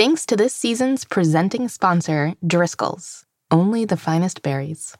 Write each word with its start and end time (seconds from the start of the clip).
Thanks 0.00 0.24
to 0.24 0.34
this 0.34 0.54
season's 0.54 1.04
presenting 1.04 1.68
sponsor, 1.68 2.32
Driscoll's. 2.46 3.26
Only 3.50 3.84
the 3.84 3.98
finest 3.98 4.40
berries. 4.40 4.96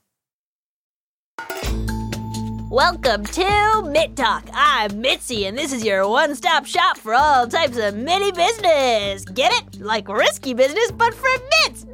Welcome 2.71 3.25
to 3.25 3.83
Mitt 3.91 4.15
Talk. 4.15 4.45
I'm 4.53 5.01
Mitzi, 5.01 5.47
and 5.47 5.57
this 5.57 5.73
is 5.73 5.87
your 5.87 6.07
one 6.07 6.35
stop 6.35 6.67
shop 6.67 6.99
for 6.99 7.15
all 7.15 7.49
types 7.49 7.79
of 7.79 7.97
mini 7.97 8.31
business. 8.33 9.25
Get 9.25 9.51
it? 9.55 9.81
Like 9.81 10.07
risky 10.07 10.53
business, 10.53 10.93
but 10.93 11.15
for 11.15 11.31
mitts. 11.65 11.87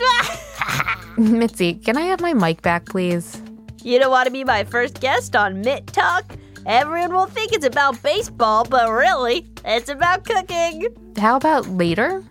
Mitzi, 1.16 1.74
can 1.74 1.96
I 1.96 2.06
have 2.06 2.20
my 2.20 2.34
mic 2.34 2.60
back, 2.60 2.86
please? 2.86 3.40
you 3.84 4.00
don't 4.00 4.10
want 4.10 4.26
to 4.26 4.32
be 4.32 4.42
my 4.42 4.64
first 4.64 5.00
guest 5.00 5.36
on 5.36 5.60
Mitt 5.60 5.86
Talk? 5.86 6.24
Everyone 6.66 7.12
will 7.12 7.26
think 7.26 7.52
it's 7.52 7.66
about 7.66 8.02
baseball, 8.02 8.64
but 8.64 8.90
really, 8.90 9.46
it's 9.64 9.90
about 9.90 10.24
cooking. 10.24 10.88
How 11.16 11.36
about 11.36 11.68
later? 11.68 12.24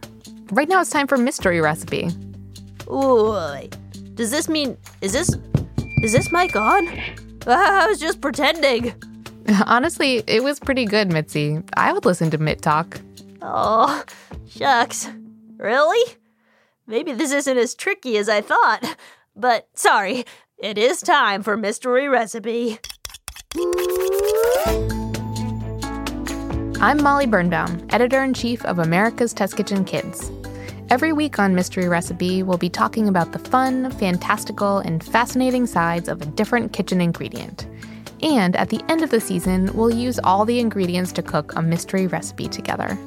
Right 0.51 0.69
now 0.69 0.81
it's 0.81 0.89
time 0.89 1.07
for 1.07 1.17
mystery 1.17 1.59
recipe. 1.59 2.09
Ooh, 2.87 3.35
does 4.13 4.31
this 4.31 4.47
mean 4.47 4.77
is 5.01 5.13
this 5.13 5.35
is 6.03 6.11
this 6.11 6.31
mic 6.31 6.55
on? 6.55 6.87
I 7.47 7.87
was 7.87 7.99
just 7.99 8.21
pretending. 8.21 8.93
Honestly, 9.65 10.23
it 10.27 10.43
was 10.43 10.59
pretty 10.59 10.85
good, 10.85 11.11
Mitzi. 11.11 11.61
I 11.75 11.93
would 11.93 12.05
listen 12.05 12.31
to 12.31 12.37
Mitt 12.37 12.61
talk. 12.61 12.99
Oh, 13.41 14.03
shucks. 14.47 15.07
Really? 15.57 16.15
Maybe 16.87 17.13
this 17.13 17.31
isn't 17.31 17.57
as 17.57 17.75
tricky 17.75 18.17
as 18.17 18.29
I 18.29 18.41
thought. 18.41 18.97
But 19.35 19.67
sorry, 19.75 20.25
it 20.57 20.77
is 20.77 21.01
time 21.01 21.43
for 21.43 21.57
mystery 21.57 22.07
recipe. 22.07 22.79
I'm 26.81 27.01
Molly 27.01 27.25
Birnbaum, 27.25 27.87
editor 27.91 28.21
in 28.21 28.33
chief 28.33 28.63
of 28.65 28.79
America's 28.79 29.33
Test 29.33 29.55
Kitchen 29.55 29.85
Kids. 29.85 30.29
Every 30.89 31.13
week 31.13 31.39
on 31.39 31.55
Mystery 31.55 31.87
Recipe, 31.87 32.43
we'll 32.43 32.57
be 32.57 32.69
talking 32.69 33.07
about 33.07 33.31
the 33.31 33.39
fun, 33.39 33.89
fantastical, 33.91 34.79
and 34.79 35.01
fascinating 35.01 35.67
sides 35.67 36.09
of 36.09 36.21
a 36.21 36.25
different 36.25 36.73
kitchen 36.73 36.99
ingredient. 36.99 37.65
And 38.21 38.57
at 38.57 38.69
the 38.69 38.83
end 38.89 39.03
of 39.03 39.09
the 39.09 39.21
season, 39.21 39.71
we'll 39.73 39.89
use 39.89 40.19
all 40.19 40.43
the 40.43 40.59
ingredients 40.59 41.13
to 41.13 41.23
cook 41.23 41.55
a 41.55 41.61
mystery 41.61 42.07
recipe 42.07 42.49
together. 42.49 42.97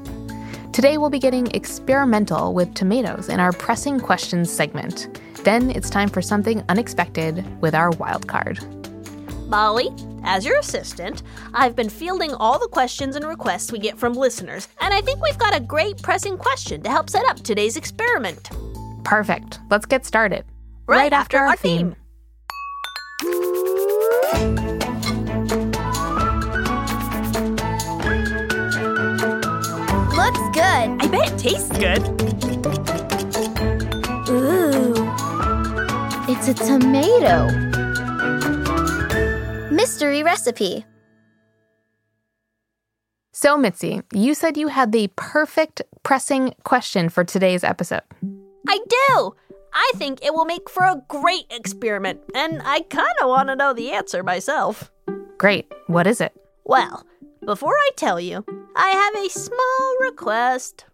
Today, 0.73 0.97
we'll 0.97 1.11
be 1.11 1.19
getting 1.19 1.49
experimental 1.49 2.55
with 2.55 2.73
tomatoes 2.73 3.29
in 3.29 3.39
our 3.39 3.53
Pressing 3.53 4.01
Questions 4.01 4.51
segment. 4.51 5.21
Then 5.45 5.71
it's 5.71 5.91
time 5.91 6.09
for 6.09 6.23
something 6.23 6.65
unexpected 6.71 7.45
with 7.61 7.75
our 7.75 7.91
wild 7.91 8.29
card. 8.29 8.61
Molly, 9.47 9.91
as 10.25 10.45
your 10.45 10.59
assistant, 10.59 11.23
I've 11.55 11.77
been 11.77 11.89
fielding 11.89 12.35
all 12.35 12.59
the 12.59 12.69
questions 12.69 13.17
and 13.17 13.27
requests 13.27 13.73
we 13.73 13.79
get 13.79 13.99
from 13.99 14.15
listeners, 14.15 14.69
and 14.81 14.93
I 14.93 15.01
think 15.01 15.23
we've 15.23 15.39
got 15.39 15.57
a 15.57 15.61
great 15.61 16.03
pressing 16.03 16.37
question 16.37 16.83
to 16.83 16.91
help 16.91 17.11
set 17.11 17.27
up 17.27 17.41
today's 17.41 17.77
experiment. 17.77 18.51
Perfect. 19.05 19.61
Let's 19.71 19.87
get 19.87 20.05
started. 20.05 20.45
Right, 20.87 21.13
after, 21.13 21.39
our 21.39 21.57
theme. 21.57 21.97
Looks 30.17 30.39
good. 30.53 30.89
I 31.01 31.09
bet 31.11 31.33
it 31.33 31.39
tastes 31.39 31.69
good. 31.79 31.99
Ooh. 34.31 34.95
It's 36.31 36.49
a 36.49 36.55
tomato. 36.55 37.68
Mystery 39.79 40.25
recipe. 40.25 40.85
So, 43.31 43.57
Mitzi, 43.57 44.03
you 44.13 44.35
said 44.35 44.57
you 44.57 44.67
had 44.67 44.91
the 44.91 45.09
perfect 45.15 45.83
pressing 46.03 46.57
question 46.65 47.09
for 47.09 47.23
today's 47.23 47.63
episode. 47.63 48.03
I 48.67 48.81
do! 48.89 49.37
I 49.73 49.93
think 49.95 50.25
it 50.25 50.35
will 50.35 50.47
make 50.47 50.69
for 50.69 50.83
a 50.83 51.01
great 51.07 51.47
experiment, 51.53 52.23
and 52.35 52.61
I 52.65 52.81
kind 52.81 53.15
of 53.23 53.29
want 53.29 53.51
to 53.51 53.55
know 53.55 53.73
the 53.73 53.93
answer 53.93 54.25
myself. 54.25 54.91
Great. 55.39 55.73
What 55.87 56.09
is 56.09 56.21
it? 56.21 56.33
Well, 56.65 57.07
before 57.47 57.75
I 57.75 57.91
tell 57.95 58.19
you, 58.19 58.45
I 58.75 58.91
have 58.91 59.25
a 59.25 59.31
small 59.31 59.97
request. 60.01 60.87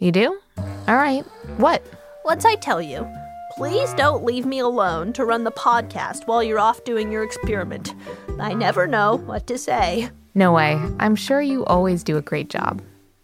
You 0.00 0.10
do? 0.10 0.40
All 0.88 0.96
right. 0.96 1.22
What? 1.58 1.80
Once 2.24 2.44
I 2.44 2.56
tell 2.56 2.82
you, 2.82 3.08
please 3.56 3.92
don't 3.94 4.24
leave 4.24 4.46
me 4.46 4.58
alone 4.60 5.12
to 5.12 5.24
run 5.24 5.44
the 5.44 5.52
podcast 5.52 6.26
while 6.26 6.42
you're 6.42 6.58
off 6.58 6.84
doing 6.84 7.12
your 7.12 7.22
experiment. 7.22 7.94
I 8.40 8.54
never 8.54 8.86
know 8.86 9.16
what 9.16 9.46
to 9.48 9.58
say. 9.58 10.10
No 10.34 10.52
way. 10.52 10.80
I'm 10.98 11.14
sure 11.14 11.42
you 11.42 11.64
always 11.66 12.02
do 12.02 12.16
a 12.16 12.22
great 12.22 12.48
job. 12.48 12.82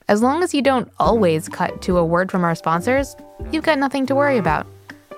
As 0.09 0.23
long 0.23 0.43
as 0.43 0.53
you 0.53 0.63
don't 0.63 0.91
always 0.99 1.49
cut 1.49 1.81
to 1.83 1.99
a 1.99 2.05
word 2.05 2.31
from 2.31 2.45
our 2.45 2.55
sponsors, 2.55 3.17
you've 3.51 3.65
got 3.65 3.79
nothing 3.79 4.07
to 4.07 4.15
worry 4.15 4.39
about. 4.39 4.67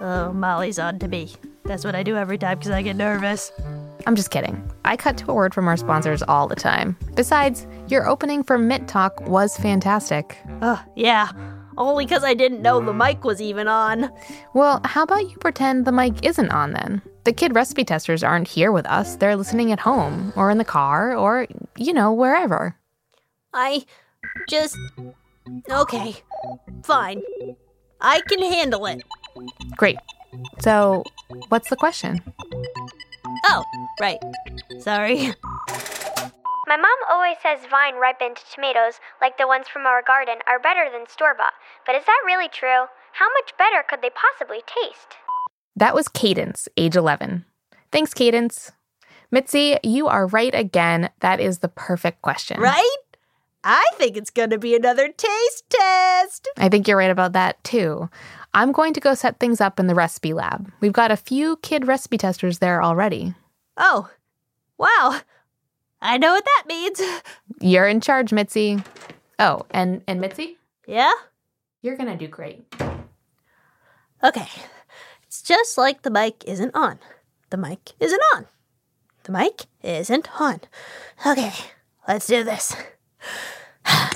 Oh, 0.00 0.32
Molly's 0.32 0.78
on 0.78 0.98
to 1.00 1.08
me. 1.08 1.32
That's 1.64 1.84
what 1.84 1.94
I 1.94 2.02
do 2.02 2.16
every 2.16 2.38
time 2.38 2.58
because 2.58 2.72
I 2.72 2.82
get 2.82 2.96
nervous. 2.96 3.52
I'm 4.06 4.16
just 4.16 4.30
kidding. 4.30 4.62
I 4.84 4.96
cut 4.96 5.16
to 5.18 5.30
a 5.30 5.34
word 5.34 5.52
from 5.52 5.68
our 5.68 5.76
sponsors 5.76 6.22
all 6.22 6.48
the 6.48 6.56
time. 6.56 6.96
Besides, 7.14 7.66
your 7.88 8.08
opening 8.08 8.42
for 8.42 8.58
Mitt 8.58 8.88
Talk 8.88 9.20
was 9.28 9.56
fantastic. 9.56 10.38
Oh, 10.62 10.82
yeah. 10.96 11.30
Only 11.80 12.04
because 12.04 12.22
I 12.22 12.34
didn't 12.34 12.60
know 12.60 12.78
the 12.78 12.92
mic 12.92 13.24
was 13.24 13.40
even 13.40 13.66
on. 13.66 14.12
Well, 14.52 14.82
how 14.84 15.02
about 15.02 15.30
you 15.30 15.36
pretend 15.38 15.86
the 15.86 15.92
mic 15.92 16.22
isn't 16.22 16.50
on 16.50 16.72
then? 16.72 17.00
The 17.24 17.32
kid 17.32 17.54
recipe 17.54 17.84
testers 17.84 18.22
aren't 18.22 18.48
here 18.48 18.70
with 18.70 18.84
us. 18.84 19.16
They're 19.16 19.34
listening 19.34 19.72
at 19.72 19.80
home, 19.80 20.34
or 20.36 20.50
in 20.50 20.58
the 20.58 20.64
car, 20.64 21.16
or, 21.16 21.46
you 21.78 21.94
know, 21.94 22.12
wherever. 22.12 22.76
I 23.54 23.86
just. 24.46 24.76
Okay. 25.70 26.16
Fine. 26.84 27.22
I 27.98 28.20
can 28.28 28.42
handle 28.42 28.84
it. 28.84 29.02
Great. 29.74 29.96
So, 30.58 31.02
what's 31.48 31.70
the 31.70 31.76
question? 31.76 32.20
Oh, 33.46 33.64
right. 33.98 34.18
Sorry. 34.80 35.32
My 36.70 36.76
mom 36.76 36.98
always 37.10 37.36
says 37.42 37.68
vine 37.68 37.96
ripened 37.96 38.36
tomatoes, 38.54 39.00
like 39.20 39.36
the 39.36 39.48
ones 39.48 39.66
from 39.66 39.86
our 39.86 40.02
garden, 40.06 40.36
are 40.46 40.60
better 40.60 40.88
than 40.88 41.08
store 41.08 41.34
bought. 41.36 41.54
But 41.84 41.96
is 41.96 42.04
that 42.04 42.22
really 42.24 42.48
true? 42.48 42.86
How 43.14 43.26
much 43.40 43.58
better 43.58 43.82
could 43.82 44.02
they 44.02 44.10
possibly 44.10 44.62
taste? 44.64 45.16
That 45.74 45.96
was 45.96 46.06
Cadence, 46.06 46.68
age 46.76 46.94
11. 46.94 47.44
Thanks, 47.90 48.14
Cadence. 48.14 48.70
Mitzi, 49.32 49.78
you 49.82 50.06
are 50.06 50.28
right 50.28 50.54
again. 50.54 51.10
That 51.18 51.40
is 51.40 51.58
the 51.58 51.66
perfect 51.66 52.22
question. 52.22 52.60
Right? 52.60 52.98
I 53.64 53.84
think 53.94 54.16
it's 54.16 54.30
going 54.30 54.50
to 54.50 54.58
be 54.58 54.76
another 54.76 55.08
taste 55.08 55.64
test. 55.70 56.46
I 56.56 56.68
think 56.68 56.86
you're 56.86 56.96
right 56.96 57.10
about 57.10 57.32
that 57.32 57.62
too. 57.64 58.08
I'm 58.54 58.70
going 58.70 58.94
to 58.94 59.00
go 59.00 59.14
set 59.14 59.40
things 59.40 59.60
up 59.60 59.80
in 59.80 59.88
the 59.88 59.96
recipe 59.96 60.34
lab. 60.34 60.70
We've 60.80 60.92
got 60.92 61.10
a 61.10 61.16
few 61.16 61.56
kid 61.62 61.88
recipe 61.88 62.16
testers 62.16 62.60
there 62.60 62.80
already. 62.80 63.34
Oh, 63.76 64.08
wow. 64.78 65.20
I 66.02 66.16
know 66.18 66.32
what 66.32 66.44
that 66.44 66.64
means. 66.66 67.00
You're 67.60 67.86
in 67.88 68.00
charge, 68.00 68.32
Mitzi. 68.32 68.82
Oh, 69.38 69.66
and 69.70 70.02
and 70.06 70.20
Mitzi, 70.20 70.58
Yeah? 70.86 71.12
you're 71.82 71.96
going 71.96 72.10
to 72.10 72.16
do 72.16 72.28
great. 72.28 72.64
Okay. 74.22 74.48
It's 75.26 75.42
just 75.42 75.78
like 75.78 76.02
the 76.02 76.10
mic 76.10 76.44
isn't 76.46 76.74
on. 76.74 76.98
The 77.50 77.56
mic 77.56 77.92
isn't 78.00 78.22
on. 78.34 78.46
The 79.24 79.32
mic 79.32 79.62
isn't 79.82 80.40
on. 80.40 80.60
Okay, 81.26 81.52
let's 82.08 82.26
do 82.26 82.42
this. 82.44 82.74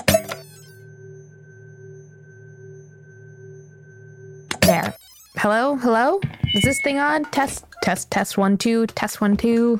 There. 4.61 4.95
Hello? 5.37 5.75
Hello? 5.75 6.19
Is 6.55 6.63
this 6.63 6.81
thing 6.81 6.97
on? 6.97 7.25
Test 7.25 7.65
test 7.83 8.09
test 8.09 8.37
1 8.37 8.57
2 8.57 8.87
test 8.87 9.21
1 9.21 9.37
2. 9.37 9.79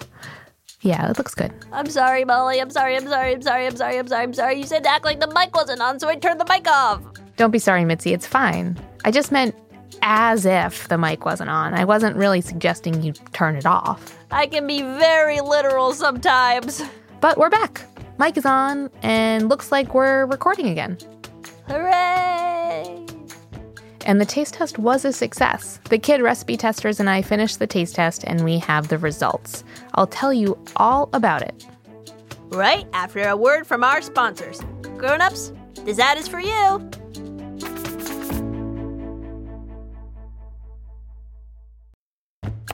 Yeah, 0.86 1.10
it 1.10 1.18
looks 1.18 1.34
good. 1.34 1.52
I'm 1.72 1.90
sorry, 1.90 2.24
Molly. 2.26 2.62
I'm 2.62 2.70
sorry. 2.70 2.96
I'm 2.96 3.08
sorry. 3.08 3.34
I'm 3.34 3.42
sorry. 3.42 3.66
I'm 3.66 3.76
sorry. 3.76 3.98
I'm 3.98 4.08
sorry. 4.08 4.24
I'm 4.24 4.34
sorry. 4.36 4.56
You 4.60 4.66
said 4.66 4.84
to 4.84 4.90
act 4.90 5.04
like 5.04 5.20
the 5.20 5.28
mic 5.28 5.56
wasn't 5.56 5.82
on, 5.82 6.00
so 6.00 6.08
I 6.08 6.16
turned 6.16 6.40
the 6.40 6.46
mic 6.48 6.68
off. 6.70 7.02
Don't 7.38 7.50
be 7.50 7.58
sorry, 7.58 7.84
Mitzi. 7.86 8.14
It's 8.14 8.28
fine. 8.28 8.78
I 9.04 9.10
just 9.10 9.32
meant 9.32 9.56
as 10.04 10.46
if 10.46 10.88
the 10.88 11.00
mic 11.00 11.26
wasn't 11.26 11.50
on. 11.50 11.74
I 11.74 11.86
wasn't 11.86 12.16
really 12.16 12.40
suggesting 12.40 13.02
you 13.02 13.14
turn 13.34 13.56
it 13.56 13.66
off. 13.66 14.16
I 14.30 14.46
can 14.46 14.68
be 14.68 14.84
very 14.84 15.42
literal 15.42 15.92
sometimes. 15.94 16.84
But 17.20 17.40
we're 17.40 17.50
back. 17.50 17.82
Mic 18.20 18.38
is 18.38 18.46
on 18.46 18.92
and 19.02 19.50
looks 19.50 19.72
like 19.72 19.96
we're 19.96 20.28
recording 20.28 20.68
again. 20.68 21.00
Hooray! 21.68 23.05
And 24.06 24.22
the 24.22 24.26
taste 24.26 24.54
test 24.54 24.78
was 24.78 25.04
a 25.04 25.12
success. 25.12 25.80
The 25.90 25.98
kid 25.98 26.22
recipe 26.22 26.58
testers 26.58 27.00
and 27.00 27.10
I 27.10 27.24
finished 27.24 27.58
the 27.58 27.68
taste 27.68 27.96
test 27.96 28.24
and 28.24 28.46
we 28.46 28.60
have 28.60 28.88
the 28.88 29.00
results. 29.00 29.64
I'll 29.96 30.08
tell 30.08 30.32
you 30.32 30.58
all 30.76 31.10
about 31.12 31.42
it. 31.42 31.66
Right 32.50 32.88
after 32.94 33.28
a 33.28 33.36
word 33.36 33.66
from 33.66 33.84
our 33.84 34.02
sponsors. 34.02 34.62
Grown-ups, 34.98 35.52
this 35.84 35.98
ad 35.98 36.20
is 36.20 36.28
for 36.28 36.40
you. 36.40 36.90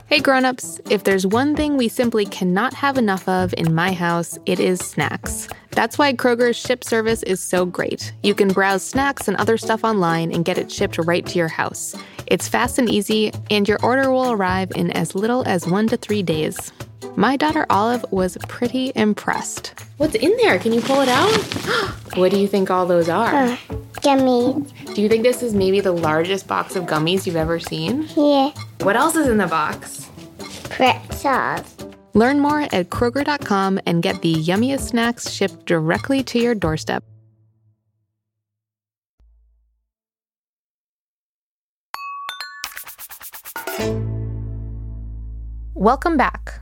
Hey 0.06 0.20
grown-ups, 0.20 0.78
if 0.90 1.04
there's 1.04 1.26
one 1.26 1.56
thing 1.56 1.78
we 1.78 1.88
simply 1.88 2.26
cannot 2.26 2.74
have 2.74 2.98
enough 2.98 3.26
of 3.26 3.54
in 3.56 3.74
my 3.74 3.92
house, 3.92 4.38
it 4.44 4.60
is 4.60 4.78
snacks. 4.80 5.48
That's 5.72 5.98
why 5.98 6.12
Kroger's 6.12 6.56
ship 6.56 6.84
service 6.84 7.22
is 7.22 7.40
so 7.40 7.64
great. 7.64 8.12
You 8.22 8.34
can 8.34 8.48
browse 8.48 8.84
snacks 8.84 9.26
and 9.26 9.36
other 9.38 9.56
stuff 9.56 9.84
online 9.84 10.30
and 10.32 10.44
get 10.44 10.58
it 10.58 10.70
shipped 10.70 10.98
right 10.98 11.24
to 11.26 11.38
your 11.38 11.48
house. 11.48 11.94
It's 12.26 12.46
fast 12.48 12.78
and 12.78 12.90
easy, 12.90 13.32
and 13.50 13.68
your 13.68 13.78
order 13.82 14.10
will 14.10 14.30
arrive 14.30 14.70
in 14.74 14.90
as 14.92 15.14
little 15.14 15.42
as 15.46 15.66
one 15.66 15.88
to 15.88 15.96
three 15.96 16.22
days. 16.22 16.72
My 17.16 17.36
daughter 17.36 17.66
Olive 17.68 18.04
was 18.10 18.38
pretty 18.48 18.92
impressed. 18.94 19.74
What's 19.96 20.14
in 20.14 20.34
there? 20.38 20.58
Can 20.58 20.72
you 20.72 20.80
pull 20.80 21.00
it 21.00 21.08
out? 21.08 21.30
what 22.16 22.30
do 22.30 22.38
you 22.38 22.46
think 22.46 22.70
all 22.70 22.86
those 22.86 23.08
are? 23.08 23.32
Gummies. 24.02 24.94
Do 24.94 25.02
you 25.02 25.08
think 25.08 25.22
this 25.22 25.42
is 25.42 25.54
maybe 25.54 25.80
the 25.80 25.92
largest 25.92 26.46
box 26.46 26.76
of 26.76 26.84
gummies 26.84 27.26
you've 27.26 27.36
ever 27.36 27.60
seen? 27.60 28.08
Yeah. 28.16 28.52
What 28.80 28.96
else 28.96 29.14
is 29.16 29.28
in 29.28 29.38
the 29.38 29.46
box? 29.46 30.08
Pretzels. 30.70 31.81
Learn 32.14 32.40
more 32.40 32.60
at 32.60 32.90
Kroger.com 32.90 33.80
and 33.86 34.02
get 34.02 34.22
the 34.22 34.34
yummiest 34.34 34.90
snacks 34.90 35.30
shipped 35.30 35.66
directly 35.66 36.22
to 36.24 36.38
your 36.38 36.54
doorstep. 36.54 37.04
Welcome 45.74 46.16
back. 46.16 46.60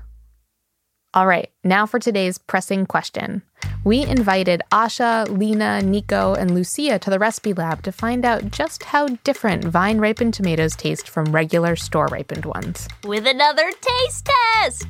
All 1.12 1.26
right, 1.26 1.50
now 1.64 1.84
for 1.86 1.98
today's 1.98 2.38
pressing 2.38 2.86
question. 2.86 3.42
We 3.82 4.04
invited 4.04 4.62
Asha, 4.70 5.26
Lena, 5.28 5.82
Nico, 5.82 6.34
and 6.34 6.54
Lucia 6.54 6.98
to 7.00 7.10
the 7.10 7.18
recipe 7.18 7.52
lab 7.52 7.82
to 7.82 7.92
find 7.92 8.24
out 8.24 8.50
just 8.50 8.84
how 8.84 9.08
different 9.24 9.64
vine 9.64 9.98
ripened 9.98 10.34
tomatoes 10.34 10.76
taste 10.76 11.08
from 11.08 11.32
regular 11.32 11.76
store 11.76 12.06
ripened 12.06 12.44
ones. 12.44 12.88
With 13.04 13.26
another 13.26 13.70
taste 13.80 14.30
test! 14.62 14.86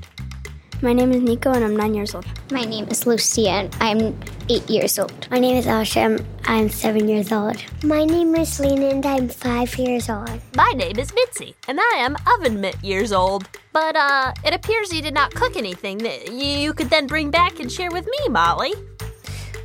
My 0.82 0.94
name 0.94 1.12
is 1.12 1.20
Nico 1.20 1.52
and 1.52 1.62
I'm 1.62 1.76
nine 1.76 1.92
years 1.92 2.14
old. 2.14 2.24
My 2.50 2.64
name 2.64 2.88
is 2.88 3.06
Lucia 3.06 3.50
and 3.50 3.76
I'm 3.80 4.18
eight 4.48 4.68
years 4.70 4.98
old. 4.98 5.28
My 5.30 5.38
name 5.38 5.56
is 5.58 5.66
Asha. 5.66 6.04
I'm, 6.06 6.26
I'm 6.46 6.70
seven 6.70 7.06
years 7.06 7.30
old. 7.32 7.62
My 7.84 8.06
name 8.06 8.34
is 8.34 8.58
Lena 8.58 8.86
and 8.86 9.04
I'm 9.04 9.28
five 9.28 9.76
years 9.76 10.08
old. 10.08 10.40
My 10.56 10.72
name 10.74 10.98
is 10.98 11.12
Mitzi, 11.12 11.54
and 11.68 11.78
I 11.78 11.96
am 11.98 12.16
oven 12.34 12.62
mitt 12.62 12.82
years 12.82 13.12
old. 13.12 13.46
But, 13.74 13.94
uh, 13.94 14.32
it 14.42 14.54
appears 14.54 14.90
you 14.90 15.02
did 15.02 15.12
not 15.12 15.34
cook 15.34 15.54
anything 15.58 15.98
that 15.98 16.32
you 16.32 16.72
could 16.72 16.88
then 16.88 17.06
bring 17.06 17.30
back 17.30 17.60
and 17.60 17.70
share 17.70 17.90
with 17.90 18.06
me, 18.06 18.28
Molly. 18.30 18.72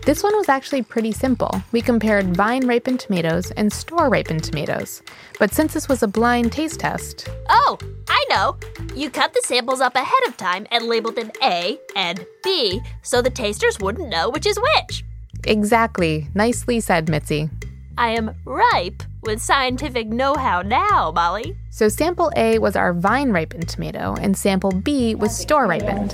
This 0.06 0.22
one 0.22 0.36
was 0.36 0.50
actually 0.50 0.84
pretty 0.84 1.12
simple. 1.12 1.50
We 1.72 1.82
compared 1.82 2.36
vine 2.36 2.68
ripened 2.68 3.00
tomatoes 3.00 3.50
and 3.52 3.74
store 3.74 4.08
ripened 4.08 4.44
tomatoes. 4.44 5.02
But 5.40 5.52
since 5.52 5.74
this 5.74 5.90
was 5.90 6.04
a 6.04 6.08
blind 6.08 6.52
taste 6.52 6.80
test, 6.80 7.28
Oh, 7.50 7.80
I 8.08 8.24
know. 8.30 8.56
You 8.94 9.10
cut 9.10 9.34
the 9.34 9.42
samples 9.46 9.82
up 9.82 9.96
ahead 9.96 10.28
of 10.28 10.38
time 10.38 10.68
and 10.70 10.86
labeled 10.86 11.16
them 11.16 11.32
A 11.42 11.80
and 11.96 12.24
B 12.44 12.82
so 13.02 13.24
the 13.24 13.32
tasters 13.32 13.80
wouldn't 13.80 14.10
know 14.10 14.30
which 14.30 14.46
is 14.46 14.60
which. 14.60 15.04
exactly, 15.48 16.28
nicely 16.36 16.80
said, 16.80 17.10
Mitzi. 17.10 17.50
I 17.98 18.10
am 18.10 18.36
ripe 18.46 19.02
with 19.24 19.42
scientific 19.42 20.08
know 20.08 20.36
how 20.36 20.62
now, 20.62 21.12
Molly. 21.16 21.56
So 21.72 21.88
sample 21.90 22.32
A 22.36 22.60
was 22.60 22.76
our 22.76 22.94
vine 22.94 23.32
ripened 23.32 23.70
tomato, 23.70 24.16
and 24.22 24.38
sample 24.38 24.72
B 24.72 25.16
was 25.16 25.36
store 25.36 25.66
ripened. 25.66 26.14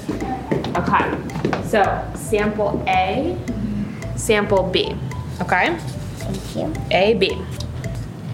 Okay, 0.78 1.64
so 1.68 1.82
sample 2.16 2.82
A, 2.88 3.38
sample 4.16 4.64
B. 4.64 4.96
Okay? 5.42 5.76
Thank 6.18 6.56
you. 6.56 6.74
A, 6.92 7.14
B. 7.16 7.38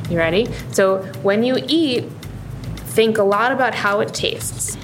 You 0.10 0.18
ready? 0.18 0.48
So 0.72 1.00
when 1.22 1.44
you 1.44 1.58
eat, 1.68 2.06
think 2.76 3.18
a 3.18 3.24
lot 3.24 3.52
about 3.52 3.76
how 3.76 4.00
it 4.00 4.14
tastes. 4.14 4.78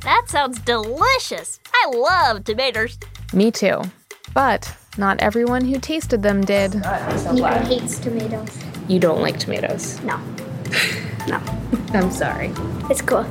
That 0.00 0.24
sounds 0.28 0.60
delicious. 0.60 1.60
I 1.72 1.90
love 1.94 2.44
tomatoes. 2.44 2.98
Me 3.32 3.50
too. 3.50 3.80
But 4.34 4.74
not 4.98 5.20
everyone 5.20 5.64
who 5.64 5.78
tasted 5.78 6.22
them 6.22 6.42
did. 6.42 6.74
Nico 6.74 7.46
hates 7.64 7.98
tomatoes. 7.98 8.50
You 8.88 9.00
don't 9.00 9.20
like 9.22 9.38
tomatoes. 9.38 10.00
No. 10.02 10.20
No. 11.26 11.40
I'm 11.94 12.10
sorry. 12.10 12.52
It's 12.90 13.00
cool. 13.00 13.24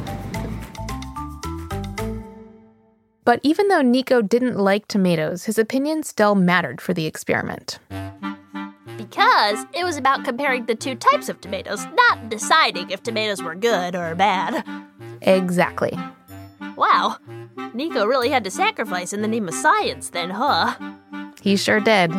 But 3.25 3.39
even 3.43 3.67
though 3.69 3.81
Nico 3.81 4.21
didn't 4.21 4.57
like 4.57 4.87
tomatoes, 4.87 5.45
his 5.45 5.57
opinion 5.57 6.03
still 6.03 6.35
mattered 6.35 6.81
for 6.81 6.93
the 6.93 7.05
experiment. 7.05 7.79
Because 8.97 9.65
it 9.73 9.83
was 9.83 9.97
about 9.97 10.25
comparing 10.25 10.65
the 10.65 10.75
two 10.75 10.95
types 10.95 11.29
of 11.29 11.39
tomatoes, 11.39 11.85
not 11.93 12.29
deciding 12.29 12.89
if 12.89 13.01
tomatoes 13.01 13.41
were 13.41 13.55
good 13.55 13.95
or 13.95 14.13
bad. 14.15 14.65
Exactly. 15.21 15.97
Wow. 16.75 17.17
Nico 17.73 18.05
really 18.05 18.29
had 18.29 18.43
to 18.43 18.51
sacrifice 18.51 19.13
in 19.13 19.21
the 19.21 19.27
name 19.27 19.47
of 19.47 19.53
science 19.53 20.09
then, 20.09 20.29
huh? 20.29 20.75
He 21.41 21.55
sure 21.55 21.79
did. 21.79 22.11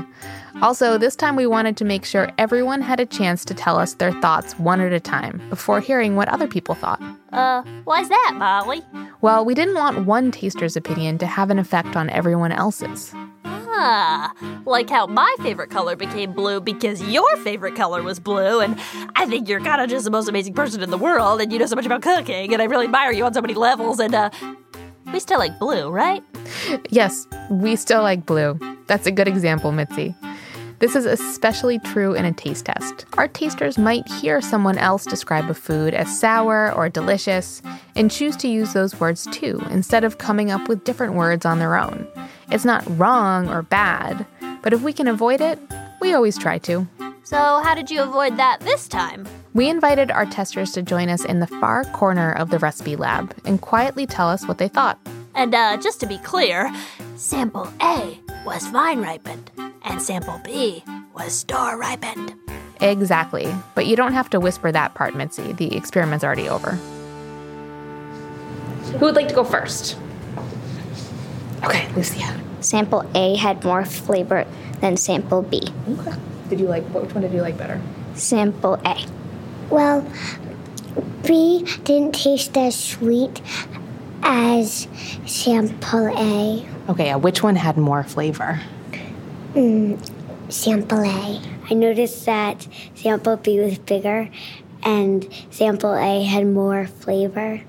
Also, 0.63 0.97
this 0.99 1.17
time 1.17 1.37
we 1.37 1.47
wanted 1.47 1.77
to 1.77 1.85
make 1.85 2.05
sure 2.05 2.31
everyone 2.39 2.81
had 2.81 3.01
a 3.01 3.07
chance 3.07 3.45
to 3.45 3.55
tell 3.55 3.79
us 3.79 3.95
their 3.95 4.13
thoughts 4.21 4.59
one 4.59 4.81
at 4.81 4.93
a 4.93 5.01
time 5.01 5.43
before 5.51 5.81
hearing 5.81 6.17
what 6.17 6.29
other 6.29 6.47
people 6.47 6.75
thought. 6.75 7.03
Uh, 7.33 7.63
why's 7.85 8.09
that, 8.09 8.33
Molly? 8.37 8.83
Well, 9.21 9.45
we 9.45 9.55
didn't 9.55 9.75
want 9.75 10.07
one 10.07 10.31
taster's 10.31 10.77
opinion 10.77 11.19
to 11.19 11.27
have 11.27 11.51
an 11.51 11.59
effect 11.59 11.97
on 11.97 12.09
everyone 12.11 12.53
else's. 12.53 13.13
Ah, 13.77 14.33
like 14.65 14.89
how 14.89 15.07
my 15.07 15.35
favorite 15.43 15.69
color 15.69 15.97
became 15.97 16.33
blue 16.33 16.61
because 16.61 17.03
your 17.03 17.37
favorite 17.39 17.75
color 17.75 18.03
was 18.03 18.21
blue, 18.21 18.61
and 18.61 18.79
I 19.17 19.27
think 19.27 19.49
you're 19.49 19.61
kind 19.61 19.81
of 19.81 19.91
just 19.91 20.05
the 20.05 20.13
most 20.13 20.29
amazing 20.29 20.55
person 20.55 20.83
in 20.83 20.91
the 20.91 20.99
world, 20.99 21.41
and 21.41 21.53
you 21.53 21.59
know 21.59 21.67
so 21.67 21.75
much 21.75 21.85
about 21.87 22.01
cooking, 22.01 22.53
and 22.53 22.63
I 22.63 22.67
really 22.67 22.85
admire 22.85 23.11
you 23.11 23.25
on 23.25 23.35
so 23.35 23.41
many 23.41 23.55
levels, 23.55 23.99
and 23.99 24.15
uh, 24.15 24.31
we 25.13 25.19
still 25.19 25.41
like 25.41 25.59
blue, 25.59 25.91
right? 25.91 26.23
Yes, 26.91 27.27
we 27.51 27.75
still 27.75 28.03
like 28.03 28.25
blue. 28.25 28.59
That's 28.87 29.07
a 29.07 29.11
good 29.11 29.27
example, 29.27 29.73
Mitzi. 29.73 30.15
This 30.81 30.97
is 30.97 31.07
especially 31.07 31.79
true 31.79 32.15
in 32.15 32.25
a 32.25 32.33
taste 32.33 32.67
test. 32.67 33.07
Our 33.17 33.29
tasters 33.29 33.79
might 33.79 34.07
hear 34.09 34.41
someone 34.41 34.77
else 34.77 35.05
describe 35.05 35.49
a 35.49 35.55
food 35.55 35.95
as 35.95 36.19
sour 36.19 36.73
or 36.73 36.89
delicious 36.89 37.63
and 37.95 38.11
choose 38.11 38.37
to 38.39 38.49
use 38.49 38.73
those 38.73 38.99
words 39.01 39.27
too, 39.31 39.63
instead 39.71 40.05
of 40.05 40.19
coming 40.19 40.51
up 40.51 40.69
with 40.69 40.85
different 40.85 41.15
words 41.15 41.47
on 41.47 41.59
their 41.59 41.77
own. 41.77 42.07
It's 42.51 42.65
not 42.65 42.85
wrong 42.99 43.49
or 43.49 43.63
bad, 43.63 44.27
but 44.63 44.73
if 44.73 44.83
we 44.83 44.93
can 44.93 45.09
avoid 45.09 45.41
it, 45.41 45.59
we 46.01 46.13
always 46.13 46.37
try 46.37 46.59
to. 46.59 46.87
So, 47.23 47.37
how 47.37 47.75
did 47.75 47.91
you 47.91 48.03
avoid 48.03 48.37
that 48.37 48.61
this 48.61 48.87
time? 48.87 49.27
We 49.55 49.71
invited 49.71 50.11
our 50.11 50.27
testers 50.27 50.73
to 50.73 50.83
join 50.83 51.09
us 51.09 51.25
in 51.25 51.41
the 51.41 51.47
far 51.47 51.85
corner 51.85 52.33
of 52.33 52.51
the 52.51 52.59
recipe 52.59 52.97
lab 52.97 53.35
and 53.45 53.61
quietly 53.61 54.07
tell 54.07 54.29
us 54.29 54.47
what 54.47 54.59
they 54.59 54.69
thought. 54.69 54.99
And 55.35 55.55
uh, 55.55 55.79
just 55.79 56.01
to 56.01 56.07
be 56.07 56.19
clear, 56.19 56.71
sample 57.17 57.73
A 57.81 58.19
was 58.45 58.67
vine 58.69 59.01
ripened, 59.01 59.51
and 59.83 60.01
sample 60.01 60.41
B 60.45 60.85
was 61.15 61.33
store 61.33 61.79
ripened. 61.79 62.35
Exactly, 62.81 63.53
but 63.75 63.87
you 63.87 63.97
don't 63.97 64.13
have 64.13 64.29
to 64.31 64.41
whisper 64.41 64.71
that 64.71 64.95
part, 64.95 65.15
Mitzi. 65.15 65.53
The 65.53 65.75
experiment's 65.77 66.25
already 66.25 66.49
over. 66.49 66.73
Who 68.99 69.07
would 69.07 69.17
like 69.17 69.29
to 69.29 69.35
go 69.35 69.45
first? 69.45 69.97
Okay, 71.65 71.91
Lucia. 71.95 72.41
Sample 72.61 73.09
A 73.15 73.37
had 73.37 73.65
more 73.65 73.85
flavor 73.85 74.47
than 74.81 74.97
sample 74.97 75.43
B. 75.43 75.63
Okay. 75.89 76.17
Did 76.49 76.61
you 76.61 76.67
like 76.67 76.85
which 76.85 77.15
one 77.15 77.23
did 77.23 77.33
you 77.33 77.41
like 77.41 77.57
better? 77.57 77.81
Sample 78.15 78.79
A. 78.85 79.07
Well, 79.71 80.07
B 81.23 81.65
didn't 81.85 82.15
taste 82.15 82.57
as 82.57 82.79
sweet 82.79 83.41
as 84.23 84.87
sample 85.27 86.09
A. 86.19 86.67
Okay, 86.89 87.07
yeah, 87.07 87.17
which 87.17 87.43
one 87.43 87.57
had 87.57 87.79
more 87.79 88.03
flavor? 88.03 88.61
Sample 90.49 91.03
A. 91.03 91.41
I 91.71 91.75
noticed 91.75 92.27
that 92.27 92.67
sample 92.95 93.37
B 93.37 93.59
was 93.59 93.79
bigger 93.79 94.29
and 94.83 95.27
sample 95.51 95.95
A 95.95 96.23
had 96.25 96.47
more 96.47 96.87
flavor 96.87 97.63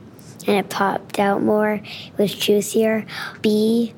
and 0.48 0.58
it 0.58 0.70
popped 0.70 1.18
out 1.20 1.42
more. 1.42 1.76
It 1.76 2.18
was 2.18 2.34
juicier. 2.34 3.06
B 3.42 3.94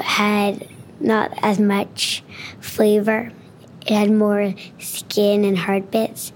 had 0.00 0.68
not 1.00 1.32
as 1.42 1.58
much 1.58 2.22
flavor. 2.60 3.32
It 3.86 3.94
had 3.94 4.10
more 4.10 4.54
skin 4.78 5.44
and 5.44 5.56
hard 5.56 5.90
bits. 5.90 6.32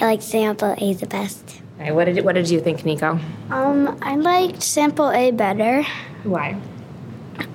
I 0.00 0.06
like 0.06 0.22
sample 0.22 0.74
A 0.78 0.94
the 0.94 1.06
best. 1.06 1.60
All 1.78 1.84
right, 1.84 1.94
what 1.94 2.06
did 2.06 2.24
what 2.24 2.34
did 2.34 2.48
you 2.48 2.60
think, 2.60 2.86
Nico? 2.86 3.20
Um, 3.50 3.98
I 4.00 4.16
liked 4.16 4.62
sample 4.62 5.10
A 5.10 5.30
better. 5.30 5.82
Why? 6.24 6.58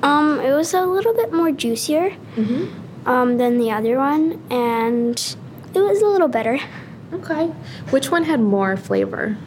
Um, 0.04 0.40
it 0.40 0.54
was 0.54 0.74
a 0.74 0.86
little 0.86 1.14
bit 1.14 1.34
more 1.34 1.52
juicier 1.52 2.14
um, 3.06 3.38
than 3.38 3.58
the 3.58 3.72
other 3.72 3.98
one, 3.98 4.42
and 4.50 5.18
it 5.74 5.80
was 5.80 6.02
a 6.02 6.08
little 6.08 6.28
better. 6.28 6.60
Okay. 7.14 7.48
Which 7.92 8.10
one 8.12 8.24
had 8.24 8.40
more 8.40 8.78
flavor? 8.78 9.38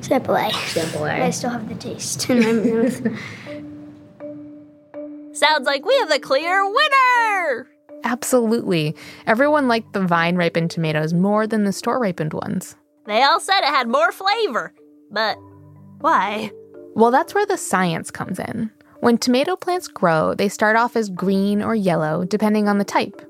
Sample 0.00 0.36
A. 0.36 0.50
Sample 0.52 1.04
I 1.04 1.16
A. 1.16 1.32
still 1.32 1.50
have 1.50 1.68
the 1.68 1.74
taste 1.74 2.28
in 2.30 2.40
my 2.40 2.52
mouth. 2.52 3.02
Sounds 5.36 5.66
like 5.66 5.84
we 5.84 5.96
have 6.00 6.08
the 6.08 6.18
clear 6.20 6.64
winner! 6.64 7.68
Absolutely. 8.04 8.94
Everyone 9.26 9.68
liked 9.68 9.92
the 9.92 10.02
vine 10.06 10.36
ripened 10.36 10.70
tomatoes 10.70 11.12
more 11.14 11.46
than 11.46 11.64
the 11.64 11.72
store 11.72 11.98
ripened 11.98 12.32
ones. 12.32 12.76
They 13.06 13.22
all 13.22 13.40
said 13.40 13.60
it 13.60 13.64
had 13.66 13.88
more 13.88 14.12
flavor. 14.12 14.72
But 15.10 15.36
why? 16.00 16.50
Well, 16.94 17.10
that's 17.10 17.34
where 17.34 17.46
the 17.46 17.56
science 17.56 18.10
comes 18.10 18.38
in. 18.38 18.70
When 19.00 19.16
tomato 19.16 19.56
plants 19.56 19.88
grow, 19.88 20.34
they 20.34 20.50
start 20.50 20.76
off 20.76 20.94
as 20.94 21.08
green 21.08 21.62
or 21.62 21.74
yellow, 21.74 22.26
depending 22.26 22.68
on 22.68 22.76
the 22.76 22.84
type. 22.84 23.22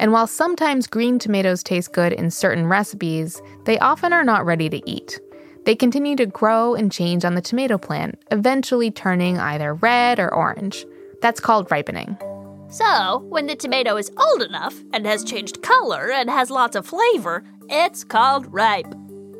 And 0.00 0.10
while 0.10 0.26
sometimes 0.26 0.86
green 0.86 1.18
tomatoes 1.18 1.62
taste 1.62 1.92
good 1.92 2.14
in 2.14 2.30
certain 2.30 2.66
recipes, 2.66 3.42
they 3.64 3.78
often 3.78 4.14
are 4.14 4.24
not 4.24 4.46
ready 4.46 4.70
to 4.70 4.90
eat. 4.90 5.20
They 5.66 5.76
continue 5.76 6.16
to 6.16 6.24
grow 6.24 6.74
and 6.74 6.90
change 6.90 7.26
on 7.26 7.34
the 7.34 7.42
tomato 7.42 7.76
plant, 7.76 8.18
eventually 8.30 8.90
turning 8.90 9.38
either 9.38 9.74
red 9.74 10.18
or 10.18 10.32
orange. 10.32 10.86
That's 11.20 11.40
called 11.40 11.70
ripening. 11.70 12.16
So, 12.70 13.18
when 13.28 13.46
the 13.46 13.56
tomato 13.56 13.98
is 13.98 14.10
old 14.16 14.42
enough 14.42 14.82
and 14.94 15.04
has 15.04 15.24
changed 15.24 15.62
color 15.62 16.10
and 16.10 16.30
has 16.30 16.48
lots 16.48 16.74
of 16.74 16.86
flavor, 16.86 17.44
it's 17.68 18.02
called 18.02 18.50
ripe. 18.50 18.94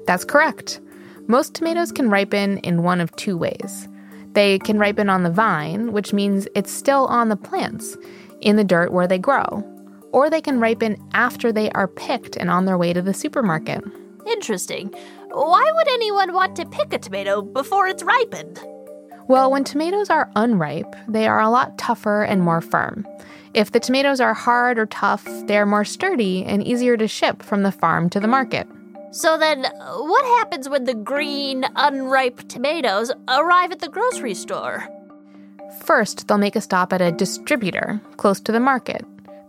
That's 0.07 0.25
correct. 0.26 0.83
Most 1.28 1.54
tomatoes 1.54 1.92
can 1.92 2.11
ripen 2.11 2.59
in 2.59 2.83
one 2.83 3.00
of 3.00 3.14
two 3.16 3.38
ways. 3.38 3.88
They 4.32 4.58
can 4.58 4.78
ripen 4.78 5.08
on 5.08 5.23
the 5.23 5.30
vine, 5.30 5.92
which 5.92 6.12
means 6.12 6.47
it's 6.54 6.70
still 6.70 7.06
on 7.06 7.28
the 7.28 7.37
plants, 7.37 7.97
in 8.40 8.56
the 8.56 8.64
dirt 8.64 8.92
where 8.92 9.06
they 9.06 9.18
grow. 9.18 9.64
Or 10.12 10.30
they 10.30 10.40
can 10.40 10.61
ripen 10.61 10.97
after 11.12 11.52
they 11.52 11.70
are 11.73 11.88
picked 11.88 12.37
and 12.37 12.50
on 12.50 12.64
their 12.64 12.78
way 12.78 12.92
to 12.92 13.02
the 13.02 13.14
supermarket. 13.14 13.82
Interesting. 14.26 14.94
Why 15.30 15.70
would 15.75 15.88
anyone 15.88 16.32
want 16.32 16.56
to 16.56 16.66
pick 16.66 16.92
a 16.92 16.99
tomato 16.99 17.42
before 17.42 17.88
it's 17.88 18.02
ripened? 18.02 18.61
Well, 19.28 19.50
when 19.50 19.64
tomatoes 19.64 20.08
are 20.08 20.30
unripe, 20.37 20.94
they 21.06 21.26
are 21.26 21.40
a 21.40 21.50
lot 21.50 21.76
tougher 21.76 22.23
and 22.23 22.40
more 22.40 22.62
firm. 22.62 23.06
If 23.54 23.73
the 23.73 23.80
tomatoes 23.80 24.20
are 24.20 24.35
hard 24.35 24.78
or 24.78 24.87
tough, 24.87 25.26
they 25.47 25.58
are 25.58 25.66
more 25.66 25.85
sturdy 25.85 26.44
and 26.44 26.66
easier 26.66 26.97
to 26.97 27.08
ship 27.08 27.42
from 27.42 27.62
the 27.62 27.73
farm 27.73 28.08
to 28.11 28.20
the 28.20 28.28
market. 28.28 28.66
So 29.10 29.38
then, 29.38 29.64
what 29.64 30.24
happens 30.38 30.68
when 30.68 30.84
the 30.84 30.94
green, 30.94 31.64
unripe 31.76 32.46
tomatoes 32.48 33.10
arrive 33.26 33.72
at 33.72 33.80
the 33.80 33.88
grocery 33.88 34.34
store? 34.34 34.86
First, 35.82 36.28
they'll 36.28 36.38
make 36.38 36.56
a 36.56 36.60
stop 36.60 36.92
at 36.92 37.00
a 37.00 37.12
distributor 37.12 38.00
close 38.16 38.40
to 38.40 38.52
the 38.52 38.60
market. 38.60 39.04